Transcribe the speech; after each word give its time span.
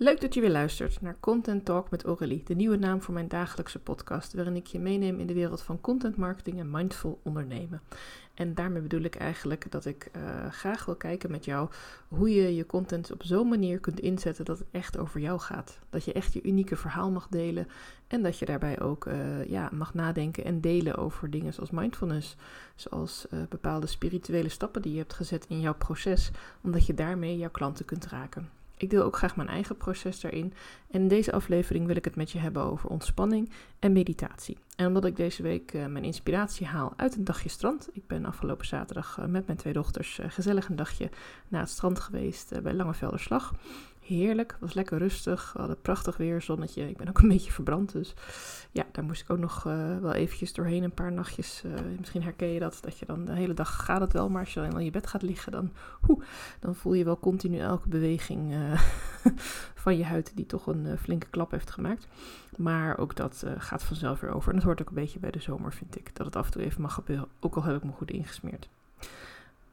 Leuk 0.00 0.20
dat 0.20 0.34
je 0.34 0.40
weer 0.40 0.50
luistert 0.50 1.00
naar 1.00 1.16
Content 1.20 1.64
Talk 1.64 1.90
met 1.90 2.04
Aurélie, 2.04 2.42
de 2.44 2.54
nieuwe 2.54 2.76
naam 2.76 3.02
voor 3.02 3.14
mijn 3.14 3.28
dagelijkse 3.28 3.78
podcast, 3.78 4.34
waarin 4.34 4.56
ik 4.56 4.66
je 4.66 4.78
meeneem 4.78 5.18
in 5.20 5.26
de 5.26 5.34
wereld 5.34 5.62
van 5.62 5.80
content 5.80 6.16
marketing 6.16 6.58
en 6.58 6.70
mindful 6.70 7.20
ondernemen. 7.22 7.82
En 8.34 8.54
daarmee 8.54 8.82
bedoel 8.82 9.02
ik 9.02 9.14
eigenlijk 9.14 9.70
dat 9.70 9.84
ik 9.84 10.10
uh, 10.16 10.46
graag 10.50 10.84
wil 10.84 10.94
kijken 10.96 11.30
met 11.30 11.44
jou 11.44 11.68
hoe 12.08 12.34
je 12.34 12.54
je 12.54 12.66
content 12.66 13.12
op 13.12 13.22
zo'n 13.24 13.48
manier 13.48 13.78
kunt 13.78 14.00
inzetten 14.00 14.44
dat 14.44 14.58
het 14.58 14.68
echt 14.70 14.98
over 14.98 15.20
jou 15.20 15.38
gaat. 15.38 15.78
Dat 15.90 16.04
je 16.04 16.12
echt 16.12 16.32
je 16.32 16.42
unieke 16.42 16.76
verhaal 16.76 17.10
mag 17.10 17.28
delen 17.28 17.68
en 18.06 18.22
dat 18.22 18.38
je 18.38 18.44
daarbij 18.44 18.80
ook 18.80 19.06
uh, 19.06 19.44
ja, 19.44 19.68
mag 19.72 19.94
nadenken 19.94 20.44
en 20.44 20.60
delen 20.60 20.96
over 20.96 21.30
dingen 21.30 21.54
zoals 21.54 21.70
mindfulness, 21.70 22.36
zoals 22.74 23.26
uh, 23.30 23.40
bepaalde 23.48 23.86
spirituele 23.86 24.48
stappen 24.48 24.82
die 24.82 24.92
je 24.92 24.98
hebt 24.98 25.14
gezet 25.14 25.46
in 25.48 25.60
jouw 25.60 25.74
proces, 25.74 26.30
omdat 26.62 26.86
je 26.86 26.94
daarmee 26.94 27.38
jouw 27.38 27.50
klanten 27.50 27.84
kunt 27.84 28.06
raken. 28.06 28.57
Ik 28.78 28.90
deel 28.90 29.02
ook 29.02 29.16
graag 29.16 29.36
mijn 29.36 29.48
eigen 29.48 29.76
proces 29.76 30.20
daarin. 30.20 30.52
En 30.90 31.00
in 31.00 31.08
deze 31.08 31.32
aflevering 31.32 31.86
wil 31.86 31.96
ik 31.96 32.04
het 32.04 32.16
met 32.16 32.30
je 32.30 32.38
hebben 32.38 32.62
over 32.62 32.90
ontspanning 32.90 33.50
en 33.78 33.92
meditatie. 33.92 34.58
En 34.76 34.86
omdat 34.86 35.04
ik 35.04 35.16
deze 35.16 35.42
week 35.42 35.72
uh, 35.72 35.86
mijn 35.86 36.04
inspiratie 36.04 36.66
haal 36.66 36.92
uit 36.96 37.16
een 37.16 37.24
dagje 37.24 37.48
strand. 37.48 37.88
Ik 37.92 38.06
ben 38.06 38.24
afgelopen 38.24 38.66
zaterdag 38.66 39.18
uh, 39.18 39.24
met 39.24 39.46
mijn 39.46 39.58
twee 39.58 39.72
dochters 39.72 40.18
uh, 40.18 40.26
gezellig 40.28 40.68
een 40.68 40.76
dagje 40.76 41.10
naar 41.48 41.60
het 41.60 41.70
strand 41.70 42.00
geweest 42.00 42.62
bij 42.62 42.74
Langevelderslag 42.74 43.54
heerlijk. 44.08 44.50
Het 44.50 44.60
was 44.60 44.74
lekker 44.74 44.98
rustig. 44.98 45.52
We 45.52 45.58
hadden 45.58 45.80
prachtig 45.80 46.16
weer, 46.16 46.42
zonnetje. 46.42 46.88
Ik 46.88 46.96
ben 46.96 47.08
ook 47.08 47.18
een 47.18 47.28
beetje 47.28 47.52
verbrand. 47.52 47.92
Dus 47.92 48.14
ja, 48.70 48.86
daar 48.92 49.04
moest 49.04 49.22
ik 49.22 49.30
ook 49.30 49.38
nog 49.38 49.64
uh, 49.66 49.98
wel 49.98 50.12
eventjes 50.12 50.52
doorheen. 50.52 50.82
Een 50.82 50.92
paar 50.92 51.12
nachtjes. 51.12 51.62
Uh, 51.66 51.72
misschien 51.98 52.22
herken 52.22 52.48
je 52.48 52.60
dat. 52.60 52.78
Dat 52.80 52.98
je 52.98 53.06
dan 53.06 53.24
de 53.24 53.32
hele 53.32 53.54
dag 53.54 53.84
gaat 53.84 54.00
het 54.00 54.12
wel. 54.12 54.28
Maar 54.28 54.40
als 54.40 54.54
je 54.54 54.60
dan 54.60 54.78
in 54.78 54.84
je 54.84 54.90
bed 54.90 55.06
gaat 55.06 55.22
liggen, 55.22 55.52
dan, 55.52 55.72
dan 56.60 56.74
voel 56.74 56.94
je 56.94 57.04
wel 57.04 57.18
continu 57.18 57.58
elke 57.58 57.88
beweging 57.88 58.52
uh, 58.52 58.80
van 59.84 59.96
je 59.96 60.04
huid. 60.04 60.32
Die 60.34 60.46
toch 60.46 60.66
een 60.66 60.98
flinke 60.98 61.26
klap 61.30 61.50
heeft 61.50 61.70
gemaakt. 61.70 62.06
Maar 62.56 62.98
ook 62.98 63.16
dat 63.16 63.44
gaat 63.58 63.82
vanzelf 63.82 64.20
weer 64.20 64.34
over. 64.34 64.48
En 64.48 64.56
dat 64.56 64.64
hoort 64.64 64.80
ook 64.80 64.88
een 64.88 64.94
beetje 64.94 65.18
bij 65.18 65.30
de 65.30 65.40
zomer, 65.40 65.72
vind 65.72 65.96
ik. 65.96 66.16
Dat 66.16 66.26
het 66.26 66.36
af 66.36 66.46
en 66.46 66.52
toe 66.52 66.62
even 66.62 66.82
mag 66.82 66.94
gebeuren. 66.94 67.28
Ook 67.40 67.54
al 67.54 67.62
heb 67.62 67.76
ik 67.76 67.84
me 67.84 67.92
goed 67.92 68.10
ingesmeerd. 68.10 68.68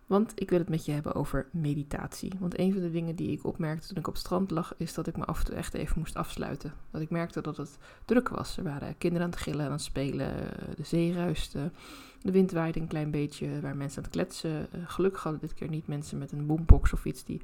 Want 0.06 0.32
ik 0.36 0.50
wil 0.50 0.60
het 0.60 0.70
met 0.70 0.86
je 0.86 0.92
hebben 0.92 1.16
over 1.16 1.48
meditatie. 1.52 2.34
Want 2.40 2.60
een 2.60 2.74
van 2.74 2.82
de 2.82 2.92
dingen 2.92 3.16
die 3.16 3.32
ik 3.32 3.46
opmerkte 3.46 3.88
toen 3.88 3.98
ik 3.98 4.08
op 4.08 4.14
het 4.14 4.22
strand 4.24 4.52
lag, 4.52 4.74
is 4.78 4.94
dat 4.94 5.08
ik 5.08 5.18
me 5.18 5.26
af 5.26 5.40
en 5.40 5.46
toe 5.46 5.56
echt 5.56 5.74
even 5.74 6.00
moest 6.00 6.16
afsluiten. 6.16 6.74
Dat 6.92 7.02
ik 7.02 7.10
merkte 7.10 7.42
dat 7.42 7.58
het 7.58 7.78
druk 8.06 8.30
was. 8.30 8.58
Er 8.58 8.64
waren 8.64 8.98
kinderen 8.98 9.26
aan 9.26 9.32
het 9.32 9.42
gillen, 9.42 9.66
aan 9.66 9.72
het 9.72 9.82
spelen, 9.82 10.34
de 10.76 10.84
zee 10.84 11.14
ruiste, 11.14 11.72
de 12.22 12.32
wind 12.32 12.52
waaide 12.52 12.80
een 12.80 12.88
klein 12.88 13.12
beetje, 13.12 13.62
waar 13.62 13.76
mensen 13.76 13.98
aan 13.98 14.04
het 14.04 14.14
kletsen. 14.14 14.68
Gelukkig 14.86 15.24
hadden 15.24 15.42
dit 15.42 15.54
keer 15.54 15.70
niet 15.70 15.88
mensen 15.88 16.18
met 16.18 16.32
een 16.32 16.46
boombox 16.46 16.94
of 16.94 17.06
iets 17.06 17.24
die 17.24 17.42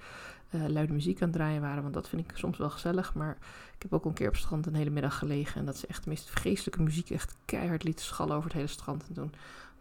uh, 0.52 0.68
luide 0.68 0.94
muziek 0.94 1.22
aan 1.22 1.28
het 1.28 1.38
draaien 1.38 1.62
waren, 1.62 1.82
want 1.82 1.94
dat 1.94 2.10
vind 2.10 2.30
ik 2.30 2.38
soms 2.38 2.58
wel 2.58 2.70
gezellig. 2.70 3.14
Maar 3.14 3.38
ik 3.76 3.82
heb 3.82 3.94
ook 3.94 4.06
een 4.06 4.14
keer 4.14 4.28
op 4.28 4.34
het 4.34 4.42
strand 4.42 4.66
een 4.66 4.76
hele 4.76 4.90
middag 4.90 5.18
gelegen 5.18 5.60
en 5.60 5.66
dat 5.66 5.78
ze 5.78 5.88
echt 5.88 6.04
de 6.04 6.10
meest 6.10 6.78
muziek 6.78 7.10
echt 7.10 7.36
keihard 7.46 7.84
lieten 7.84 8.06
schallen 8.06 8.36
over 8.36 8.48
het 8.48 8.58
hele 8.58 8.68
strand. 8.68 9.08
En 9.08 9.14
toen 9.14 9.34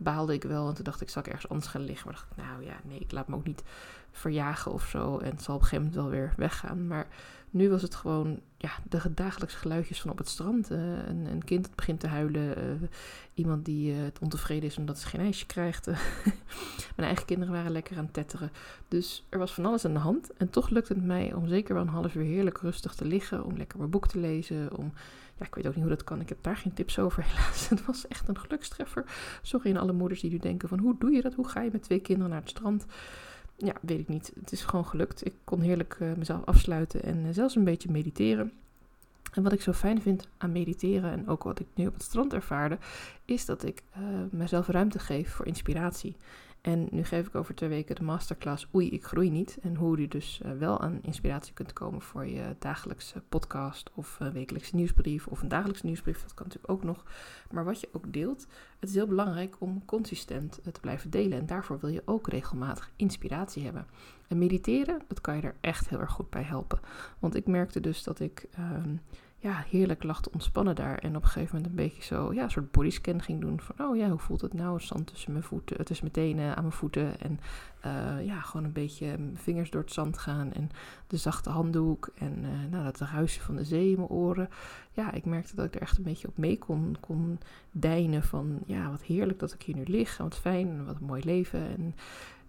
baalde 0.03 0.35
ik 0.35 0.43
wel. 0.43 0.69
En 0.69 0.75
toen 0.75 0.85
dacht 0.85 1.01
ik, 1.01 1.11
zal 1.11 1.23
ik 1.23 1.29
ergens 1.29 1.49
anders 1.49 1.71
gaan 1.71 1.85
liggen? 1.85 2.07
Maar 2.07 2.15
dacht 2.15 2.31
ik, 2.31 2.45
nou 2.45 2.65
ja, 2.65 2.81
nee, 2.85 2.99
ik 2.99 3.13
laat 3.13 3.29
me 3.29 3.37
ook 3.37 3.47
niet 3.47 3.63
verjagen 4.13 4.73
of 4.73 4.87
zo. 4.87 5.19
En 5.19 5.31
het 5.31 5.43
zal 5.43 5.55
op 5.55 5.61
een 5.61 5.67
gegeven 5.67 5.91
moment 5.91 6.03
wel 6.03 6.21
weer 6.21 6.33
weggaan. 6.37 6.87
Maar 6.87 7.07
nu 7.51 7.69
was 7.69 7.83
het 7.83 7.95
gewoon 7.95 8.41
ja, 8.57 8.71
de 8.89 9.15
dagelijkse 9.15 9.57
geluidjes 9.57 10.01
van 10.01 10.11
op 10.11 10.19
het 10.19 10.29
strand. 10.29 10.71
Uh, 10.71 10.79
een, 11.09 11.27
een, 11.27 11.45
kind 11.45 11.65
dat 11.65 11.75
begint 11.75 12.01
te 12.01 12.07
huilen. 12.07 12.59
Uh, 12.59 12.89
iemand 13.35 13.65
die 13.65 13.93
uh, 13.93 13.99
ontevreden 14.21 14.69
is 14.69 14.77
omdat 14.77 14.99
ze 14.99 15.07
geen 15.07 15.21
ijsje 15.21 15.47
krijgt. 15.47 15.87
Mijn 16.97 17.09
eigen 17.09 17.27
kinderen 17.27 17.55
waren 17.55 17.73
lekker 17.73 17.97
aan 17.97 18.05
het 18.05 18.13
tetteren. 18.13 18.53
Dus 18.89 19.27
er 19.29 19.39
was 19.39 19.55
van 19.55 19.67
alles 19.67 19.85
aan 19.85 19.93
de 19.93 19.99
hand. 19.99 20.33
En 20.33 20.51
toch 20.51 20.69
lukte 20.69 20.93
het 20.93 21.05
mij 21.05 21.33
om 21.33 21.49
zeker 21.49 21.75
wel 21.75 21.83
een 21.83 21.89
half 21.89 22.15
uur 22.15 22.25
heerlijk 22.25 22.59
rustig 22.59 22.95
te 22.95 23.05
liggen. 23.05 23.45
Om 23.45 23.57
lekker 23.57 23.79
mijn 23.79 23.91
boek 23.91 24.07
te 24.07 24.19
lezen. 24.19 24.77
Om 24.77 24.93
ja, 25.39 25.47
ik 25.47 25.55
weet 25.55 25.67
ook 25.67 25.75
niet 25.75 25.85
hoe 25.85 25.95
dat 25.95 26.05
kan. 26.05 26.21
Ik 26.21 26.29
heb 26.29 26.39
daar 26.41 26.57
geen 26.57 26.75
tips 26.75 26.99
over, 26.99 27.25
helaas. 27.27 27.69
Het 27.69 27.87
was 27.87 28.09
echt 28.09 28.29
een 28.29 28.39
gelukstreffer. 28.39 29.05
Sorry 29.43 29.71
aan 29.71 29.83
alle 29.83 29.93
moeders 29.93 30.21
die 30.21 30.31
nu 30.31 30.39
denken 30.39 30.69
van, 30.69 30.79
hoe 30.79 30.97
doe 30.99 31.13
je 31.13 31.23
dat? 31.23 31.35
Hoe 31.35 31.49
ga 31.49 31.61
je 31.61 31.71
met 31.73 31.83
twee 31.83 32.01
kinderen 32.01 32.31
naar 32.31 32.41
het 32.41 32.51
strand? 32.51 32.87
Ja, 33.65 33.75
weet 33.81 33.99
ik 33.99 34.09
niet. 34.09 34.33
Het 34.41 34.53
is 34.53 34.63
gewoon 34.63 34.87
gelukt. 34.87 35.27
Ik 35.27 35.35
kon 35.45 35.61
heerlijk 35.61 35.97
uh, 36.03 36.13
mezelf 36.15 36.45
afsluiten 36.45 37.03
en 37.03 37.25
uh, 37.25 37.29
zelfs 37.33 37.57
een 37.57 37.65
beetje 37.65 37.91
mediteren. 37.91 38.53
En 39.33 39.43
wat 39.43 39.53
ik 39.53 39.63
zo 39.63 39.73
fijn 39.73 40.03
vind 40.03 40.29
aan 40.39 40.53
mediteren 40.53 41.11
en 41.11 41.29
ook 41.29 41.43
wat 41.43 41.61
ik 41.61 41.67
nu 41.75 41.87
op 41.87 41.95
het 41.95 42.03
strand 42.03 42.33
ervaarde, 42.33 42.79
is 43.25 43.45
dat 43.45 43.65
ik 43.65 43.83
uh, 43.99 44.03
mezelf 44.31 44.67
ruimte 44.67 44.99
geef 44.99 45.31
voor 45.31 45.47
inspiratie. 45.47 46.17
En 46.61 46.89
nu 46.91 47.05
geef 47.05 47.27
ik 47.27 47.35
over 47.35 47.55
twee 47.55 47.69
weken 47.69 47.95
de 47.95 48.03
masterclass 48.03 48.69
Oei, 48.75 48.91
ik 48.91 49.05
groei 49.05 49.31
niet. 49.31 49.59
En 49.63 49.77
hoe 49.77 50.01
je 50.01 50.09
dus 50.09 50.41
uh, 50.45 50.53
wel 50.53 50.81
aan 50.81 50.99
inspiratie 51.03 51.53
kunt 51.55 51.73
komen 51.73 52.03
voor 52.03 52.27
je 52.27 52.57
dagelijkse 52.59 53.23
podcast 53.29 53.91
of 53.95 54.17
een 54.21 54.33
wekelijkse 54.33 54.77
nieuwsbrief 54.77 55.27
of 55.27 55.43
een 55.43 55.49
dagelijkse 55.49 55.87
nieuwsbrief. 55.87 56.23
Dat 56.23 56.35
kan 56.35 56.47
natuurlijk 56.47 56.73
ook 56.73 56.85
nog. 56.85 57.05
Maar 57.51 57.65
wat 57.65 57.81
je 57.81 57.89
ook 57.93 58.13
deelt, 58.13 58.47
het 58.79 58.89
is 58.89 58.95
heel 58.95 59.07
belangrijk 59.07 59.57
om 59.59 59.85
consistent 59.85 60.61
te 60.73 60.81
blijven 60.81 61.11
delen. 61.11 61.39
En 61.39 61.47
daarvoor 61.47 61.79
wil 61.81 61.91
je 61.91 62.03
ook 62.05 62.29
regelmatig 62.29 62.91
inspiratie 62.97 63.65
hebben. 63.65 63.87
En 64.29 64.39
mediteren, 64.39 65.03
dat 65.09 65.21
kan 65.21 65.37
je 65.37 65.43
er 65.43 65.57
echt 65.61 65.89
heel 65.89 66.01
erg 66.01 66.13
goed 66.13 66.31
bij 66.31 66.43
helpen. 66.43 66.81
Want 67.19 67.35
ik 67.35 67.47
merkte 67.47 67.81
dus 67.81 68.03
dat 68.03 68.21
ik... 68.21 68.49
Um, 68.59 69.01
ja, 69.43 69.65
heerlijk 69.69 70.03
lag 70.03 70.23
te 70.23 70.31
ontspannen 70.33 70.75
daar. 70.75 70.99
En 70.99 71.17
op 71.17 71.23
een 71.23 71.29
gegeven 71.29 71.57
moment 71.57 71.71
een 71.71 71.85
beetje 71.85 72.03
zo, 72.03 72.33
ja, 72.33 72.43
een 72.43 72.51
soort 72.51 72.71
bodyscan 72.71 73.23
ging 73.23 73.41
doen. 73.41 73.61
Van, 73.61 73.87
oh 73.87 73.97
ja, 73.97 74.09
hoe 74.09 74.19
voelt 74.19 74.41
het 74.41 74.55
nou? 74.55 74.81
Zand 74.81 75.07
tussen 75.07 75.33
mijn 75.33 75.45
voeten, 75.45 75.85
tussen 75.85 76.11
mijn 76.13 76.27
tenen 76.27 76.57
aan 76.57 76.63
mijn 76.63 76.75
voeten. 76.75 77.21
En 77.21 77.41
uh, 77.87 78.27
ja, 78.27 78.41
gewoon 78.41 78.67
een 78.67 78.73
beetje 78.73 79.19
vingers 79.35 79.71
door 79.71 79.81
het 79.81 79.93
zand 79.93 80.19
gaan. 80.19 80.53
En 80.53 80.71
de 81.07 81.17
zachte 81.17 81.51
handdoek. 81.51 82.11
En 82.15 82.39
uh, 82.43 82.71
nou, 82.71 82.85
dat 82.85 83.01
ruisje 83.01 83.41
van 83.41 83.57
de 83.57 83.65
zee 83.65 83.91
in 83.91 83.97
mijn 83.97 84.09
oren. 84.09 84.49
Ja, 84.93 85.13
ik 85.13 85.25
merkte 85.25 85.57
dat 85.57 85.67
ik 85.67 85.75
er 85.75 85.81
echt 85.81 85.99
een 85.99 86.05
beetje 86.05 86.29
op 86.29 86.37
mee 86.37 86.59
kon, 86.59 86.97
kon 87.01 87.39
deinen. 87.71 88.23
Van, 88.23 88.59
ja, 88.67 88.91
wat 88.91 89.03
heerlijk 89.03 89.39
dat 89.39 89.53
ik 89.53 89.63
hier 89.63 89.77
nu 89.77 89.85
lig. 89.85 90.19
En 90.19 90.25
wat 90.25 90.39
fijn 90.39 90.69
en 90.69 90.87
wat 90.87 90.97
een 90.97 91.07
mooi 91.07 91.25
leven. 91.25 91.61
En 91.61 91.95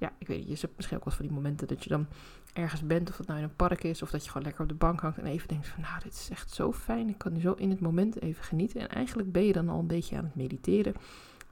ja, 0.01 0.11
ik 0.17 0.27
weet 0.27 0.37
niet, 0.37 0.47
je 0.47 0.57
hebt 0.61 0.75
misschien 0.75 0.97
ook 0.97 1.05
wel 1.05 1.13
van 1.13 1.25
die 1.25 1.35
momenten 1.35 1.67
dat 1.67 1.83
je 1.83 1.89
dan 1.89 2.07
ergens 2.53 2.85
bent, 2.85 3.09
of 3.09 3.17
het 3.17 3.27
nou 3.27 3.39
in 3.39 3.45
een 3.45 3.55
park 3.55 3.83
is, 3.83 4.01
of 4.01 4.09
dat 4.09 4.23
je 4.23 4.27
gewoon 4.27 4.43
lekker 4.43 4.61
op 4.63 4.69
de 4.69 4.75
bank 4.75 4.99
hangt 4.99 5.17
en 5.17 5.25
even 5.25 5.47
denkt 5.47 5.67
van, 5.67 5.81
nou, 5.81 5.99
dit 6.03 6.13
is 6.13 6.29
echt 6.31 6.51
zo 6.51 6.71
fijn, 6.71 7.09
ik 7.09 7.17
kan 7.17 7.33
nu 7.33 7.39
zo 7.39 7.53
in 7.53 7.69
het 7.69 7.79
moment 7.79 8.21
even 8.21 8.43
genieten. 8.43 8.81
En 8.81 8.89
eigenlijk 8.89 9.31
ben 9.31 9.45
je 9.45 9.53
dan 9.53 9.69
al 9.69 9.79
een 9.79 9.87
beetje 9.87 10.17
aan 10.17 10.23
het 10.23 10.35
mediteren. 10.35 10.93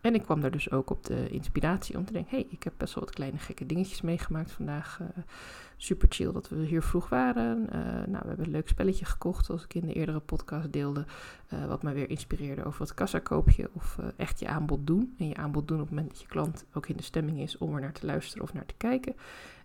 En 0.01 0.15
ik 0.15 0.21
kwam 0.21 0.41
daar 0.41 0.51
dus 0.51 0.71
ook 0.71 0.89
op 0.89 1.05
de 1.05 1.29
inspiratie 1.29 1.97
om 1.97 2.05
te 2.05 2.13
denken, 2.13 2.31
hey, 2.35 2.47
ik 2.49 2.63
heb 2.63 2.73
best 2.77 2.93
wel 2.93 3.03
wat 3.03 3.13
kleine 3.13 3.37
gekke 3.37 3.65
dingetjes 3.65 4.01
meegemaakt 4.01 4.51
vandaag. 4.51 4.99
Uh, 5.01 5.07
super 5.77 6.07
chill 6.11 6.31
dat 6.31 6.49
we 6.49 6.55
hier 6.55 6.83
vroeg 6.83 7.09
waren. 7.09 7.59
Uh, 7.61 7.81
nou, 7.83 8.21
we 8.21 8.27
hebben 8.27 8.45
een 8.45 8.51
leuk 8.51 8.67
spelletje 8.67 9.05
gekocht, 9.05 9.45
zoals 9.45 9.63
ik 9.63 9.73
in 9.73 9.85
de 9.85 9.93
eerdere 9.93 10.19
podcast 10.19 10.71
deelde, 10.71 11.05
uh, 11.53 11.65
wat 11.65 11.83
mij 11.83 11.93
weer 11.93 12.09
inspireerde 12.09 12.65
over 12.65 12.79
wat 12.79 12.93
kassa 12.93 13.19
koop 13.19 13.47
of 13.73 13.97
echt 14.15 14.39
je 14.39 14.47
aanbod 14.47 14.87
doen. 14.87 15.15
En 15.17 15.27
je 15.27 15.35
aanbod 15.35 15.67
doen 15.67 15.77
op 15.79 15.85
het 15.85 15.95
moment 15.95 16.09
dat 16.09 16.21
je 16.21 16.27
klant 16.27 16.65
ook 16.73 16.87
in 16.87 16.97
de 16.97 17.03
stemming 17.03 17.39
is 17.39 17.57
om 17.57 17.75
er 17.75 17.81
naar 17.81 17.93
te 17.93 18.05
luisteren 18.05 18.43
of 18.43 18.53
naar 18.53 18.65
te 18.65 18.73
kijken. 18.77 19.15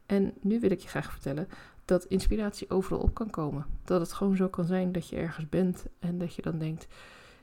En 0.06 0.32
nu 0.40 0.60
wil 0.60 0.70
ik 0.70 0.80
je 0.80 0.88
graag 0.88 1.10
vertellen 1.10 1.48
dat 1.84 2.04
inspiratie 2.04 2.70
overal 2.70 3.00
op 3.00 3.14
kan 3.14 3.30
komen. 3.30 3.66
Dat 3.84 4.00
het 4.00 4.12
gewoon 4.12 4.36
zo 4.36 4.48
kan 4.48 4.64
zijn 4.64 4.92
dat 4.92 5.08
je 5.08 5.16
ergens 5.16 5.48
bent 5.48 5.86
en 5.98 6.18
dat 6.18 6.34
je 6.34 6.42
dan 6.42 6.58
denkt, 6.58 6.86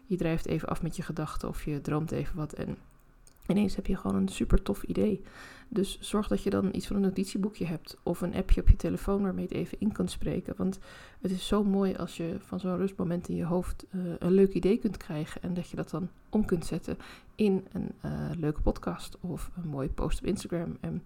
je 0.06 0.17
drijft 0.17 0.45
even 0.45 0.69
af 0.69 0.81
met 0.81 0.95
je 0.95 1.01
gedachten 1.01 1.47
of 1.50 1.63
je 1.63 1.81
droomt 1.81 2.12
even 2.12 2.35
wat 2.35 2.53
en 2.53 2.78
ineens 3.47 3.75
heb 3.75 3.88
je 3.88 3.97
gewoon 3.97 4.16
een 4.16 4.28
super 4.28 4.62
tof 4.62 4.84
idee. 4.84 5.22
Dus 5.67 5.97
zorg 6.00 6.28
dat 6.28 6.44
je 6.44 6.50
dan 6.50 6.69
iets 6.72 6.88
van 6.88 6.95
een 6.95 7.01
notitieboekje 7.01 7.66
hebt 7.66 7.97
of 8.03 8.22
een 8.22 8.34
appje 8.34 8.61
op 8.61 8.69
je 8.69 8.75
telefoon 8.75 9.22
waarmee 9.22 9.47
je 9.50 9.56
het 9.56 9.57
even 9.57 9.79
in 9.79 9.91
kunt 9.91 10.11
spreken. 10.11 10.53
Want 10.57 10.79
het 11.22 11.31
is 11.31 11.47
zo 11.47 11.63
mooi 11.63 11.95
als 11.95 12.17
je 12.17 12.35
van 12.40 12.59
zo'n 12.59 12.78
rustmoment 12.78 13.29
in 13.29 13.35
je 13.35 13.45
hoofd 13.45 13.85
uh, 13.91 14.01
een 14.19 14.31
leuk 14.31 14.53
idee 14.53 14.78
kunt 14.78 14.97
krijgen 14.97 15.41
en 15.41 15.53
dat 15.53 15.69
je 15.69 15.75
dat 15.75 15.90
dan 15.90 16.09
om 16.29 16.45
kunt 16.45 16.66
zetten 16.66 16.97
in 17.35 17.67
een 17.72 17.91
uh, 18.06 18.29
leuke 18.38 18.61
podcast 18.61 19.17
of 19.22 19.51
een 19.56 19.69
mooie 19.69 19.90
post 19.90 20.19
op 20.19 20.25
Instagram. 20.25 20.78
En 20.79 21.03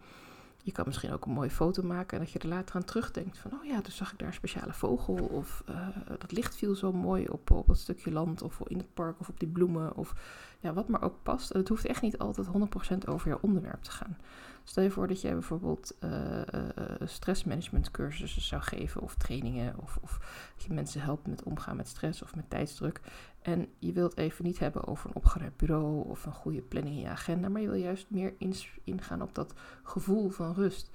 je 0.66 0.72
kan 0.72 0.86
misschien 0.86 1.12
ook 1.14 1.26
een 1.26 1.32
mooie 1.32 1.50
foto 1.50 1.84
maken 1.84 2.18
en 2.18 2.24
dat 2.24 2.34
je 2.34 2.40
er 2.40 2.48
later 2.48 2.76
aan 2.76 2.84
terugdenkt 2.84 3.38
van, 3.38 3.52
oh 3.54 3.66
ja, 3.66 3.82
dus 3.82 3.96
zag 3.96 4.12
ik 4.12 4.20
daar 4.20 4.28
een 4.28 4.34
speciale 4.34 4.74
vogel 4.74 5.16
of 5.16 5.64
uh, 5.70 5.88
dat 6.20 6.32
licht 6.32 6.56
viel 6.56 6.76
zo 6.76 6.94
mooi 6.94 7.28
op, 7.28 7.52
op 7.52 7.68
dat 7.68 7.78
stukje 7.78 8.12
land 8.12 8.42
of 8.42 8.60
in 8.68 8.78
het 8.78 8.94
park 8.94 9.20
of 9.20 9.30
op 9.30 9.40
die 9.40 9.48
bloemen 9.48 9.96
of 9.96 10.16
ja, 10.60 10.74
wat 10.74 10.88
maar 10.88 11.02
ook 11.02 11.24
past. 11.24 11.52
En 11.52 11.60
het 11.60 11.70
hoeft 11.70 11.86
echt 11.86 12.02
niet 12.02 12.18
altijd 12.18 12.48
100% 12.48 13.10
over 13.10 13.30
je 13.30 13.42
onderwerp 13.42 13.82
te 13.84 13.92
gaan. 13.92 14.18
Stel 14.64 14.84
je 14.84 14.92
voor 14.92 15.08
dat 15.08 15.22
jij 15.22 15.34
bijvoorbeeld 15.34 15.96
uh, 16.04 16.12
uh, 16.12 16.64
stressmanagement 17.04 17.92
cursussen 17.92 18.42
zou 18.42 18.62
geven 18.62 19.02
of 19.02 19.16
trainingen 19.16 19.76
of, 19.82 19.98
of 20.02 20.20
dat 20.56 20.66
je 20.66 20.74
mensen 20.74 21.02
helpt 21.02 21.28
met 21.28 21.44
omgaan 21.44 21.76
met 21.76 21.88
stress 21.88 22.22
of 22.22 22.36
met 22.36 22.50
tijdsdruk. 22.50 23.02
En 23.46 23.68
je 23.80 23.92
wilt 23.92 24.18
even 24.18 24.46
niet 24.46 24.60
hebben 24.60 24.88
over 24.88 25.10
een 25.10 25.16
opgeruimd 25.16 25.58
bureau 25.58 26.10
of 26.10 26.26
een 26.26 26.34
goede 26.34 26.62
planning 26.62 26.96
in 26.96 27.02
je 27.02 27.10
agenda, 27.10 27.50
maar 27.50 27.62
je 27.62 27.70
wil 27.70 27.80
juist 27.80 28.06
meer 28.10 28.34
ingaan 28.84 29.22
op 29.22 29.36
dat 29.36 29.54
gevoel 29.84 30.30
van 30.30 30.54
rust. 30.54 30.92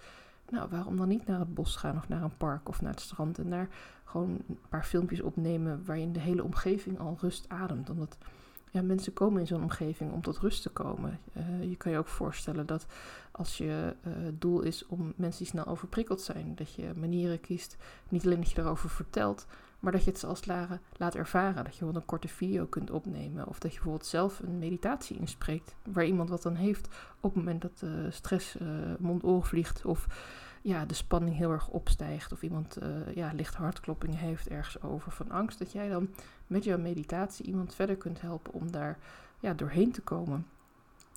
Nou, 0.49 0.69
waarom 0.71 0.97
dan 0.97 1.09
niet 1.09 1.27
naar 1.27 1.39
het 1.39 1.55
bos 1.55 1.77
gaan 1.77 1.97
of 1.97 2.09
naar 2.09 2.23
een 2.23 2.37
park 2.37 2.69
of 2.69 2.81
naar 2.81 2.91
het 2.91 3.01
strand 3.01 3.39
en 3.39 3.51
daar 3.51 3.69
gewoon 4.05 4.39
een 4.49 4.59
paar 4.69 4.85
filmpjes 4.85 5.21
opnemen 5.21 5.85
waarin 5.85 6.13
de 6.13 6.21
hele 6.21 6.45
omgeving 6.45 6.99
al 6.99 7.17
rust 7.21 7.49
ademt. 7.49 7.91
Omdat 7.91 8.19
ja, 8.71 8.83
mensen 8.83 9.13
komen 9.13 9.41
in 9.41 9.47
zo'n 9.47 9.63
omgeving 9.63 10.13
om 10.13 10.21
tot 10.21 10.39
rust 10.39 10.63
te 10.63 10.71
komen. 10.71 11.19
Uh, 11.37 11.71
je 11.71 11.77
kan 11.77 11.93
je 11.93 11.99
ook 11.99 12.09
voorstellen 12.09 12.67
dat 12.67 12.87
als 13.31 13.59
je 13.59 13.97
uh, 14.07 14.13
doel 14.39 14.61
is 14.61 14.87
om 14.87 15.13
mensen 15.17 15.39
die 15.39 15.53
snel 15.53 15.67
overprikkeld 15.67 16.21
zijn, 16.21 16.55
dat 16.55 16.75
je 16.75 16.93
manieren 16.97 17.41
kiest, 17.41 17.77
niet 18.09 18.25
alleen 18.25 18.41
dat 18.41 18.51
je 18.51 18.61
erover 18.61 18.91
vertelt, 18.91 19.47
maar 19.81 19.93
dat 19.93 20.05
je 20.05 20.11
het 20.11 20.25
als 20.25 20.41
het 20.45 20.81
laat 20.97 21.15
ervaren. 21.15 21.55
Dat 21.55 21.65
je 21.65 21.71
bijvoorbeeld 21.71 22.03
een 22.03 22.09
korte 22.09 22.29
video 22.29 22.67
kunt 22.67 22.91
opnemen. 22.91 23.47
Of 23.47 23.59
dat 23.59 23.71
je 23.71 23.77
bijvoorbeeld 23.77 24.07
zelf 24.07 24.39
een 24.39 24.59
meditatie 24.59 25.19
inspreekt. 25.19 25.75
Waar 25.93 26.05
iemand 26.05 26.29
wat 26.29 26.43
dan 26.43 26.55
heeft 26.55 26.89
op 27.21 27.35
het 27.35 27.35
moment 27.35 27.63
dat 27.63 27.79
de 27.79 28.11
stress 28.11 28.57
uh, 28.57 28.69
mond-oren 28.99 29.47
vliegt. 29.47 29.85
Of 29.85 30.07
ja, 30.63 30.85
de 30.85 30.95
spanning 30.95 31.37
heel 31.37 31.51
erg 31.51 31.69
opstijgt. 31.69 32.33
Of 32.33 32.43
iemand 32.43 32.83
uh, 32.83 33.15
ja, 33.15 33.33
licht 33.33 33.55
hartklopping 33.55 34.19
heeft 34.19 34.49
ergens 34.49 34.83
over 34.83 35.13
van 35.13 35.31
angst. 35.31 35.59
Dat 35.59 35.73
jij 35.73 35.89
dan 35.89 36.09
met 36.47 36.65
jouw 36.65 36.79
meditatie 36.79 37.47
iemand 37.47 37.75
verder 37.75 37.97
kunt 37.97 38.21
helpen 38.21 38.53
om 38.53 38.71
daar 38.71 38.99
ja, 39.41 39.55
doorheen 39.55 39.93
te 39.93 40.03
komen. 40.03 40.47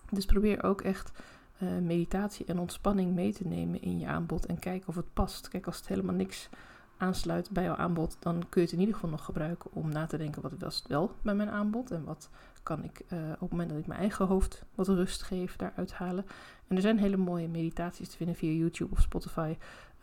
Dus 0.10 0.26
probeer 0.26 0.64
ook 0.64 0.82
echt 0.82 1.12
uh, 1.60 1.78
meditatie 1.78 2.46
en 2.46 2.60
ontspanning 2.60 3.14
mee 3.14 3.34
te 3.34 3.48
nemen 3.48 3.82
in 3.82 4.00
je 4.00 4.08
aanbod. 4.08 4.46
En 4.46 4.60
kijk 4.60 4.88
of 4.88 4.96
het 4.96 5.14
past. 5.14 5.48
Kijk, 5.48 5.66
als 5.66 5.78
het 5.78 5.88
helemaal 5.88 6.16
niks 6.16 6.50
aansluit 6.98 7.50
bij 7.52 7.64
jouw 7.64 7.76
aanbod, 7.76 8.18
dan 8.20 8.34
kun 8.50 8.62
je 8.62 8.68
het 8.68 8.72
in 8.72 8.80
ieder 8.80 8.96
geval 8.96 9.10
nog 9.10 9.26
gebruiken 9.26 9.72
om 9.74 9.90
na 9.90 10.06
te 10.06 10.18
denken 10.18 10.42
wat 10.42 10.52
was 10.60 10.78
het 10.78 10.88
wel 10.88 11.16
bij 11.22 11.36
mijn 11.36 11.50
aanbod 11.50 11.92
en 11.92 12.04
wat 12.04 12.30
kan 12.64 12.84
ik 12.84 13.02
uh, 13.14 13.20
op 13.32 13.40
het 13.40 13.50
moment 13.50 13.70
dat 13.70 13.78
ik 13.78 13.88
mijn 13.88 14.00
eigen 14.00 14.26
hoofd 14.26 14.64
wat 14.76 14.88
rust 14.88 15.22
geef 15.22 15.56
daaruit 15.56 15.94
halen. 15.94 16.26
En 16.68 16.76
er 16.76 16.82
zijn 16.82 17.00
hele 17.00 17.18
mooie 17.18 17.48
meditaties 17.48 18.10
te 18.10 18.18
vinden 18.18 18.36
via 18.36 18.52
YouTube 18.52 18.92
of 18.92 19.02
Spotify. 19.02 19.56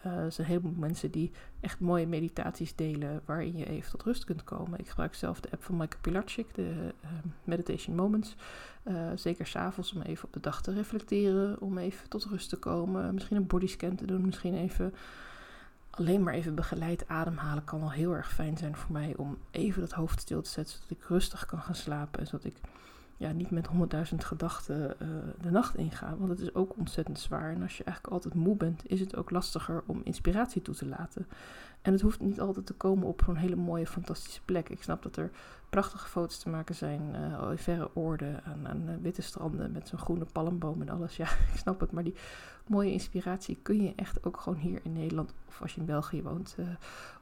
Uh, 0.07 0.17
er 0.17 0.33
zijn 0.33 0.47
heel 0.47 0.61
veel 0.61 0.75
mensen 0.77 1.11
die 1.11 1.31
echt 1.61 1.81
mooie 1.81 2.07
meditaties 2.07 2.75
delen 2.75 3.21
waarin 3.25 3.57
je 3.57 3.67
even 3.67 3.91
tot 3.91 4.03
rust 4.03 4.25
kunt 4.25 4.45
komen. 4.45 4.79
Ik 4.79 4.89
gebruik 4.89 5.15
zelf 5.15 5.41
de 5.41 5.51
app 5.51 5.63
van 5.63 5.77
Michael 5.77 6.01
Pilarczyk, 6.01 6.55
de 6.55 6.95
uh, 7.05 7.11
Meditation 7.45 7.97
Moments. 7.97 8.37
Uh, 8.85 9.11
zeker 9.15 9.47
s'avonds 9.47 9.93
om 9.93 10.03
even 10.03 10.25
op 10.25 10.33
de 10.33 10.41
dag 10.41 10.63
te 10.63 10.73
reflecteren, 10.73 11.61
om 11.61 11.79
even 11.79 12.09
tot 12.09 12.25
rust 12.25 12.49
te 12.49 12.57
komen. 12.57 13.15
Misschien 13.15 13.37
een 13.37 13.47
bodyscan 13.47 13.95
te 13.95 14.07
doen, 14.07 14.25
misschien 14.25 14.55
even 14.55 14.95
alleen 15.91 16.23
maar 16.23 16.35
even 16.35 16.55
begeleid 16.55 17.09
ademhalen 17.09 17.65
kan 17.65 17.83
al 17.83 17.93
heel 17.93 18.15
erg 18.15 18.33
fijn 18.33 18.57
zijn 18.57 18.77
voor 18.77 18.93
mij 18.93 19.15
om 19.17 19.39
even 19.51 19.81
dat 19.81 19.93
hoofd 19.93 20.21
stil 20.21 20.43
te 20.43 20.51
zetten, 20.51 20.75
zodat 20.75 20.99
ik 20.99 21.09
rustig 21.09 21.47
kan 21.47 21.61
gaan 21.61 21.75
slapen 21.75 22.21
en 22.21 22.27
zodat 22.27 22.45
ik 22.45 22.57
ja, 23.21 23.33
niet 23.33 23.51
met 23.51 23.67
honderdduizend 23.67 24.25
gedachten 24.25 24.97
uh, 25.03 25.09
de 25.41 25.51
nacht 25.51 25.77
inga. 25.77 26.17
Want 26.17 26.31
het 26.31 26.41
is 26.41 26.55
ook 26.55 26.77
ontzettend 26.77 27.19
zwaar. 27.19 27.53
En 27.53 27.63
als 27.63 27.77
je 27.77 27.85
eigenlijk 27.85 28.15
altijd 28.15 28.35
moe 28.35 28.57
bent, 28.57 28.83
is 28.87 29.01
het 29.01 29.17
ook 29.17 29.31
lastiger 29.31 29.83
om 29.87 30.01
inspiratie 30.05 30.63
toe 30.63 30.75
te 30.75 30.87
laten. 30.87 31.27
En 31.83 31.93
het 31.93 32.01
hoeft 32.01 32.21
niet 32.21 32.41
altijd 32.41 32.67
te 32.67 32.75
komen 32.75 33.07
op 33.07 33.23
zo'n 33.25 33.37
hele 33.37 33.57
mooie, 33.57 33.87
fantastische 33.87 34.41
plek. 34.45 34.69
Ik 34.69 34.83
snap 34.83 35.03
dat 35.03 35.17
er 35.17 35.31
prachtige 35.71 36.09
foto's 36.09 36.39
te 36.39 36.49
maken 36.49 36.75
zijn. 36.75 37.03
Uh, 37.15 37.51
verre 37.55 37.91
oorden 37.95 38.45
aan, 38.45 38.69
aan 38.69 38.89
uh, 38.89 38.95
witte 39.03 39.23
stranden 39.23 39.73
met 39.73 39.89
zo'n 39.89 39.99
groene 39.99 40.27
palmboom 40.33 40.81
en 40.81 40.89
alles. 40.89 41.17
Ja, 41.17 41.29
ik 41.53 41.59
snap 41.59 41.81
het. 41.81 41.93
Maar 41.93 42.05
die 42.05 42.17
mooie 42.67 42.93
inspiratie 42.93 43.59
kun 43.63 43.83
je 43.83 43.93
echt 43.97 44.25
ook 44.25 44.41
gewoon 44.41 44.59
hier 44.59 44.81
in 44.83 44.93
Nederland, 44.93 45.35
of 45.49 45.63
als 45.63 45.75
je 45.75 45.81
in 45.81 45.87
België 45.87 46.23
woont, 46.23 46.57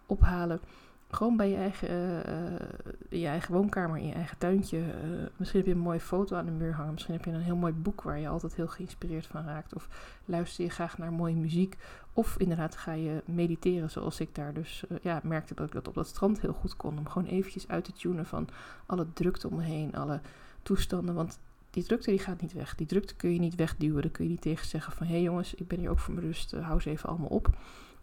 ophalen 0.06 0.60
gewoon 1.10 1.36
bij 1.36 1.50
je 1.50 1.56
eigen, 1.56 1.88
uh, 1.90 2.68
in 3.08 3.18
je 3.18 3.26
eigen 3.26 3.54
woonkamer, 3.54 3.98
in 3.98 4.06
je 4.06 4.12
eigen 4.12 4.38
tuintje. 4.38 4.78
Uh, 4.78 5.26
misschien 5.36 5.60
heb 5.60 5.68
je 5.68 5.74
een 5.74 5.80
mooie 5.80 6.00
foto 6.00 6.36
aan 6.36 6.44
de 6.44 6.50
muur 6.50 6.74
hangen. 6.74 6.92
Misschien 6.92 7.14
heb 7.14 7.24
je 7.24 7.30
een 7.30 7.40
heel 7.40 7.56
mooi 7.56 7.72
boek 7.72 8.02
waar 8.02 8.18
je 8.18 8.28
altijd 8.28 8.54
heel 8.54 8.66
geïnspireerd 8.66 9.26
van 9.26 9.44
raakt. 9.44 9.74
Of 9.74 9.88
luister 10.24 10.64
je 10.64 10.70
graag 10.70 10.98
naar 10.98 11.12
mooie 11.12 11.34
muziek. 11.34 11.76
Of 12.12 12.38
inderdaad 12.38 12.76
ga 12.76 12.92
je 12.92 13.22
mediteren 13.24 13.90
zoals 13.90 14.20
ik 14.20 14.34
daar 14.34 14.54
dus 14.54 14.84
ja, 15.02 15.20
merkte 15.22 15.54
dat 15.54 15.66
ik 15.66 15.72
dat 15.72 15.88
op 15.88 15.94
dat 15.94 16.06
strand 16.06 16.40
heel 16.40 16.52
goed 16.52 16.76
kon. 16.76 16.98
Om 16.98 17.08
gewoon 17.08 17.28
eventjes 17.28 17.68
uit 17.68 17.84
te 17.84 17.92
tunen 17.92 18.26
van 18.26 18.48
alle 18.86 19.06
drukte 19.12 19.48
om 19.48 19.56
me 19.56 19.62
heen, 19.62 19.94
alle 19.94 20.20
toestanden. 20.62 21.14
Want 21.14 21.38
die 21.70 21.84
drukte 21.84 22.10
die 22.10 22.18
gaat 22.18 22.40
niet 22.40 22.52
weg. 22.52 22.74
Die 22.74 22.86
drukte 22.86 23.14
kun 23.14 23.32
je 23.32 23.38
niet 23.38 23.54
wegduwen. 23.54 24.02
Daar 24.02 24.10
kun 24.10 24.24
je 24.24 24.30
niet 24.30 24.40
tegen 24.40 24.66
zeggen 24.66 24.92
van... 24.92 25.06
hé 25.06 25.12
hey 25.12 25.22
jongens, 25.22 25.54
ik 25.54 25.68
ben 25.68 25.78
hier 25.78 25.90
ook 25.90 25.98
voor 25.98 26.14
mijn 26.14 26.26
rust, 26.26 26.52
hou 26.52 26.80
ze 26.80 26.90
even 26.90 27.08
allemaal 27.08 27.28
op. 27.28 27.50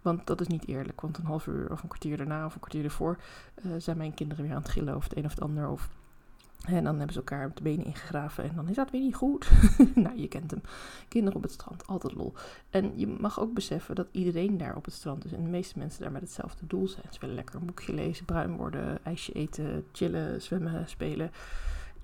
Want 0.06 0.28
dat 0.28 0.42
is 0.42 0.48
niet 0.48 0.68
eerlijk. 0.68 1.02
Want 1.02 1.18
een 1.18 1.26
half 1.26 1.48
uur 1.48 1.72
of 1.72 1.82
een 1.82 1.88
kwartier 1.88 2.18
daarna 2.18 2.46
of 2.46 2.54
een 2.54 2.60
kwartier 2.60 2.84
ervoor 2.84 3.18
uh, 3.66 3.72
zijn 3.78 3.98
mijn 3.98 4.14
kinderen 4.14 4.44
weer 4.44 4.54
aan 4.54 4.62
het 4.62 4.72
gillen 4.72 4.96
of 4.96 5.04
het 5.04 5.18
een 5.18 5.26
of 5.26 5.32
het 5.32 5.42
ander. 5.42 5.70
Of, 5.70 5.90
en 6.66 6.84
dan 6.84 6.96
hebben 6.96 7.14
ze 7.14 7.20
elkaar 7.20 7.52
de 7.54 7.62
benen 7.62 7.86
ingegraven 7.86 8.44
en 8.44 8.56
dan 8.56 8.70
is 8.70 8.76
dat 8.76 8.92
weer 8.92 9.02
niet 9.02 9.16
goed. 9.16 9.52
nou, 9.96 10.20
je 10.20 10.28
kent 10.28 10.52
hem. 10.52 10.62
Kinderen 11.08 11.38
op 11.38 11.44
het 11.44 11.52
strand, 11.52 11.88
altijd 11.88 12.14
lol. 12.14 12.34
En 12.70 12.92
je 12.96 13.08
mag 13.08 13.40
ook 13.40 13.54
beseffen 13.54 13.96
dat 13.96 14.08
iedereen 14.12 14.58
daar 14.58 14.76
op 14.76 14.86
het 14.86 14.94
strand 14.94 15.26
is. 15.26 15.32
En 15.32 15.44
de 15.44 15.50
meeste 15.50 15.80
mensen 15.80 16.02
daar 16.02 16.12
met 16.12 16.22
hetzelfde 16.22 16.68
doel 16.68 16.88
zijn. 16.88 17.06
Ze 17.10 17.20
willen 17.20 17.36
lekker 17.36 17.56
een 17.56 17.66
boekje 17.66 17.94
lezen, 17.94 18.26
bruin 18.26 18.56
worden, 18.56 19.06
ijsje 19.06 19.32
eten, 19.32 19.86
chillen, 19.92 20.42
zwemmen, 20.42 20.90
spelen 20.90 21.32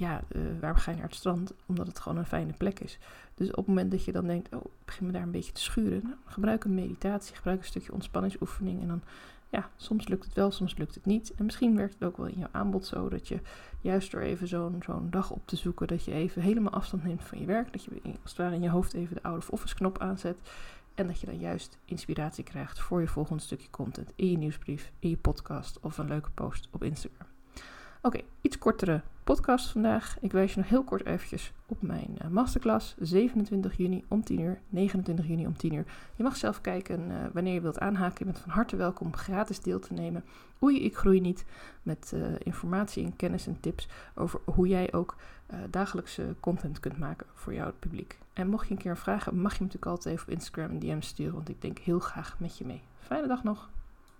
ja, 0.01 0.21
uh, 0.35 0.41
waarom 0.59 0.79
ga 0.79 0.91
je 0.91 0.97
naar 0.97 1.05
het 1.05 1.15
strand? 1.15 1.53
Omdat 1.65 1.87
het 1.87 1.99
gewoon 1.99 2.17
een 2.17 2.25
fijne 2.25 2.53
plek 2.53 2.79
is. 2.79 2.97
Dus 3.33 3.49
op 3.49 3.55
het 3.55 3.67
moment 3.67 3.91
dat 3.91 4.05
je 4.05 4.11
dan 4.11 4.27
denkt, 4.27 4.53
oh, 4.53 4.65
ik 4.65 4.85
begin 4.85 5.05
me 5.05 5.11
daar 5.11 5.21
een 5.21 5.31
beetje 5.31 5.51
te 5.51 5.61
schuren. 5.61 6.01
Nou, 6.03 6.15
gebruik 6.25 6.63
een 6.63 6.73
meditatie, 6.73 7.35
gebruik 7.35 7.59
een 7.59 7.65
stukje 7.65 7.93
ontspanningsoefening. 7.93 8.81
En 8.81 8.87
dan, 8.87 9.01
ja, 9.49 9.69
soms 9.75 10.07
lukt 10.07 10.25
het 10.25 10.33
wel, 10.33 10.51
soms 10.51 10.77
lukt 10.77 10.95
het 10.95 11.05
niet. 11.05 11.33
En 11.35 11.45
misschien 11.45 11.75
werkt 11.75 11.93
het 11.93 12.03
ook 12.03 12.17
wel 12.17 12.25
in 12.25 12.39
jouw 12.39 12.47
aanbod 12.51 12.85
zo 12.85 13.09
dat 13.09 13.27
je 13.27 13.39
juist 13.81 14.11
door 14.11 14.21
even 14.21 14.47
zo'n 14.47 14.81
zo'n 14.85 15.09
dag 15.09 15.31
op 15.31 15.47
te 15.47 15.55
zoeken, 15.55 15.87
dat 15.87 16.05
je 16.05 16.11
even 16.11 16.41
helemaal 16.41 16.73
afstand 16.73 17.03
neemt 17.03 17.23
van 17.23 17.39
je 17.39 17.45
werk. 17.45 17.71
Dat 17.71 17.83
je 17.83 17.91
als 18.03 18.31
het 18.31 18.37
ware 18.37 18.55
in 18.55 18.61
je 18.61 18.69
hoofd 18.69 18.93
even 18.93 19.15
de 19.15 19.23
out 19.23 19.37
of 19.37 19.49
office 19.49 19.75
knop 19.75 19.99
aanzet. 19.99 20.37
En 20.95 21.07
dat 21.07 21.19
je 21.19 21.25
dan 21.25 21.39
juist 21.39 21.77
inspiratie 21.85 22.43
krijgt 22.43 22.79
voor 22.79 23.01
je 23.01 23.07
volgende 23.07 23.41
stukje 23.41 23.69
content 23.69 24.11
in 24.15 24.31
je 24.31 24.37
nieuwsbrief, 24.37 24.91
in 24.99 25.09
je 25.09 25.17
podcast 25.17 25.79
of 25.79 25.97
een 25.97 26.07
leuke 26.07 26.29
post 26.29 26.67
op 26.71 26.83
Instagram. 26.83 27.30
Oké, 28.03 28.21
iets 28.41 28.57
kortere 28.57 29.01
podcast 29.23 29.69
vandaag. 29.69 30.17
Ik 30.21 30.31
wijs 30.31 30.53
je 30.53 30.59
nog 30.59 30.69
heel 30.69 30.83
kort 30.83 31.05
eventjes 31.05 31.53
op 31.65 31.81
mijn 31.81 32.17
uh, 32.21 32.27
masterclass. 32.29 32.95
27 32.99 33.77
juni 33.77 34.03
om 34.07 34.23
10 34.23 34.39
uur, 34.39 34.59
29 34.69 35.27
juni 35.27 35.45
om 35.45 35.57
10 35.57 35.73
uur. 35.73 35.85
Je 36.15 36.23
mag 36.23 36.37
zelf 36.37 36.61
kijken 36.61 37.11
uh, 37.11 37.17
wanneer 37.33 37.53
je 37.53 37.61
wilt 37.61 37.79
aanhaken. 37.79 38.15
Je 38.17 38.25
bent 38.25 38.39
van 38.39 38.51
harte 38.51 38.75
welkom 38.75 39.15
gratis 39.15 39.61
deel 39.61 39.79
te 39.79 39.93
nemen. 39.93 40.23
Oei, 40.63 40.83
ik 40.83 40.95
groei 40.95 41.21
niet. 41.21 41.45
Met 41.83 42.11
uh, 42.15 42.25
informatie 42.43 43.05
en 43.05 43.15
kennis 43.15 43.47
en 43.47 43.59
tips 43.59 43.87
over 44.15 44.39
hoe 44.45 44.67
jij 44.67 44.93
ook 44.93 45.15
dagelijkse 45.69 46.35
content 46.39 46.79
kunt 46.79 46.97
maken 46.97 47.27
voor 47.33 47.53
jouw 47.53 47.73
publiek. 47.79 48.17
En 48.33 48.47
mocht 48.47 48.67
je 48.67 48.73
een 48.73 48.79
keer 48.79 48.91
een 49.05 49.41
mag 49.41 49.51
je 49.51 49.57
me 49.59 49.65
natuurlijk 49.65 49.85
altijd 49.85 50.15
even 50.15 50.27
op 50.27 50.33
Instagram 50.33 50.69
een 50.69 50.79
DM 50.79 51.01
sturen. 51.01 51.33
Want 51.33 51.49
ik 51.49 51.61
denk 51.61 51.77
heel 51.77 51.99
graag 51.99 52.35
met 52.39 52.57
je 52.57 52.65
mee. 52.65 52.81
Fijne 52.99 53.27
dag 53.27 53.43
nog. 53.43 53.69